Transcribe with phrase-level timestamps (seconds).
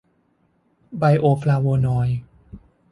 [0.97, 2.17] ไบโอฟลาโวนอยด์